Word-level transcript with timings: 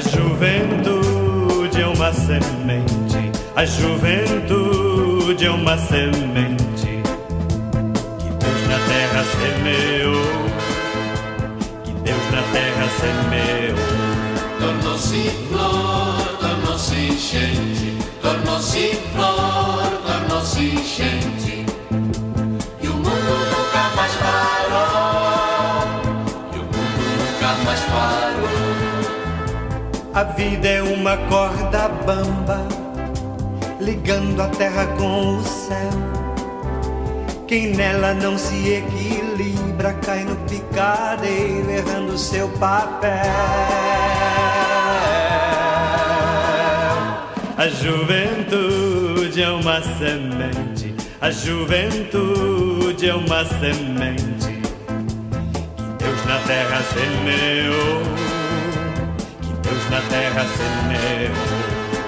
juventude 0.00 1.80
é 1.80 1.86
uma 1.86 2.12
semente, 2.12 3.30
a 3.54 3.64
juventude 3.64 5.46
é 5.46 5.50
uma 5.50 5.78
semente. 5.78 7.02
Que 8.18 8.30
Deus 8.30 8.68
na 8.68 8.78
terra 8.88 9.24
semeou, 9.24 10.22
que 11.84 11.92
Deus 11.92 12.30
na 12.32 12.42
terra 12.52 12.88
semeou. 13.00 13.54
Tornou-se 14.58 15.30
flor, 15.48 16.38
tornou-se 16.40 17.16
gente, 17.16 17.98
tornou-se 18.20 18.98
A 30.14 30.22
vida 30.22 30.68
é 30.68 30.80
uma 30.80 31.16
corda 31.16 31.88
bamba, 32.06 32.68
ligando 33.80 34.40
a 34.40 34.46
terra 34.46 34.86
com 34.96 35.38
o 35.38 35.42
céu. 35.42 35.90
Quem 37.48 37.74
nela 37.74 38.14
não 38.14 38.38
se 38.38 38.74
equilibra 38.74 39.92
cai 39.94 40.22
no 40.22 40.36
picadeiro, 40.48 41.68
errando 41.68 42.16
seu 42.16 42.48
papel. 42.60 43.10
A 47.56 47.66
juventude 47.66 49.42
é 49.42 49.50
uma 49.50 49.82
semente, 49.82 50.94
a 51.20 51.30
juventude 51.32 53.08
é 53.08 53.14
uma 53.16 53.44
semente 53.44 54.62
que 55.76 56.04
Deus 56.04 56.24
na 56.24 56.38
terra 56.46 56.80
semeou, 56.92 58.23
Deus 59.64 59.88
na 59.88 60.00
terra 60.02 60.44
semeou. 60.58 61.34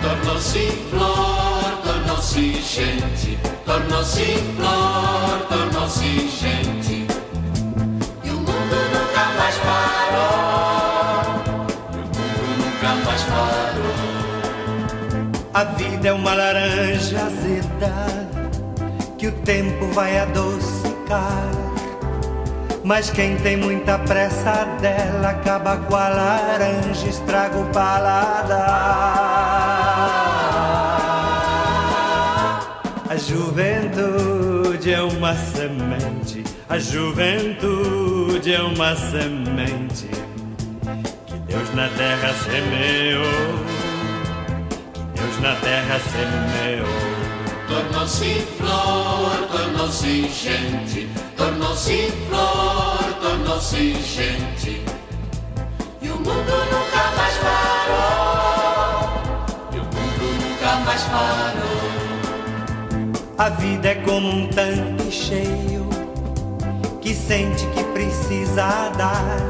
Tornou-se 0.00 0.70
flor, 0.88 1.72
tornou-se 1.82 2.52
gente, 2.62 3.38
tornou-se 3.66 4.24
flor, 4.56 5.46
tornou-se 5.48 6.28
gente. 6.28 7.06
E 8.22 8.30
o 8.30 8.34
mundo 8.34 8.76
nunca 8.94 9.24
mais 9.36 9.56
parou, 9.58 11.42
e 11.92 11.96
o 11.96 12.04
mundo 12.06 12.46
nunca 12.56 12.90
mais 13.04 13.22
parou. 13.24 13.98
A 15.52 15.64
vida 15.64 16.08
é 16.08 16.12
uma 16.12 16.34
laranja 16.34 17.18
azeda 17.20 18.30
que 19.18 19.26
o 19.26 19.32
tempo 19.42 19.86
vai 19.88 20.20
adocicar. 20.20 21.50
Mas 22.82 23.10
quem 23.10 23.36
tem 23.36 23.56
muita 23.56 23.98
pressa 23.98 24.64
dela 24.80 25.30
acaba 25.30 25.76
com 25.76 25.94
a 25.94 26.08
laranja, 26.08 27.08
estraga 27.08 27.58
o 27.58 27.66
paladar. 27.66 29.20
A 33.08 33.16
juventude 33.16 34.92
é 34.92 35.02
uma 35.02 35.34
semente, 35.34 36.44
a 36.68 36.78
juventude 36.78 38.54
é 38.54 38.62
uma 38.62 38.96
semente 38.96 40.08
que 41.26 41.38
Deus 41.38 41.74
na 41.74 41.88
terra 41.88 42.32
semeou. 42.34 43.80
Deus 45.14 45.40
na 45.40 45.54
terra 45.56 46.00
semeou. 46.00 47.20
Tornou-se 47.68 48.40
flor, 48.56 49.48
tornou-se 49.50 50.28
gente, 50.28 51.08
tornou-se 51.50 52.12
flor, 52.28 52.98
tornou-se 53.20 53.94
gente. 54.02 54.84
E 56.00 56.08
o 56.08 56.16
mundo 56.16 56.64
nunca 56.70 57.10
mais 57.16 57.36
parou, 57.38 59.10
e 59.72 59.78
o 59.78 59.84
mundo 59.84 60.24
nunca 60.42 60.76
mais 60.86 61.02
parou. 61.04 61.90
A 63.38 63.48
vida 63.48 63.88
é 63.88 63.94
como 63.96 64.28
um 64.28 64.46
tanque 64.48 65.10
cheio 65.10 65.88
que 67.00 67.14
sente 67.14 67.66
que 67.66 67.82
precisa 67.84 68.90
dar. 68.96 69.40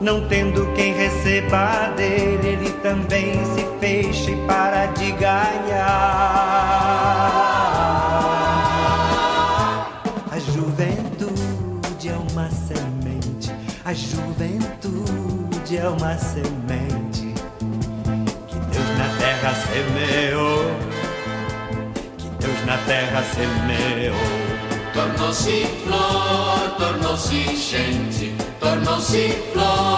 Não 0.00 0.26
tendo 0.26 0.66
quem 0.74 0.92
receba 0.94 1.92
dele, 1.96 2.48
ele 2.48 2.70
também 2.82 3.34
se 3.54 3.64
fecha 3.78 4.32
e 4.32 4.36
para 4.46 4.86
de 4.86 5.12
ganhar. 5.12 6.41
Juventude 10.50 12.08
é 12.08 12.16
uma 12.32 12.50
semente, 12.50 13.52
a 13.84 13.94
juventude 13.94 15.76
é 15.76 15.88
uma 15.88 16.18
semente. 16.18 17.34
Que 18.48 18.58
Deus 18.58 18.88
na 18.98 19.08
terra 19.18 19.54
semeou, 19.54 20.64
que 22.18 22.28
Deus 22.44 22.66
na 22.66 22.78
terra 22.78 23.22
semeou. 23.34 24.52
Tornou-se 24.92 25.66
flor, 25.84 26.74
tornou-se 26.76 27.56
gente, 27.56 28.34
tornou-se 28.60 29.30
flor, 29.52 29.91